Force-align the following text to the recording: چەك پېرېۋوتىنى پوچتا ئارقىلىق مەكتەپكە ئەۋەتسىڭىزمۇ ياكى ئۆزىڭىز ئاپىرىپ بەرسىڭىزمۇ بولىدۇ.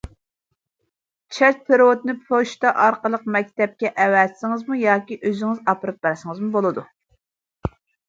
چەك 1.37 1.59
پېرېۋوتىنى 1.67 2.15
پوچتا 2.31 2.73
ئارقىلىق 2.87 3.29
مەكتەپكە 3.37 3.93
ئەۋەتسىڭىزمۇ 4.07 4.81
ياكى 4.87 5.21
ئۆزىڭىز 5.23 5.65
ئاپىرىپ 5.71 6.05
بەرسىڭىزمۇ 6.11 6.55
بولىدۇ. 6.61 6.91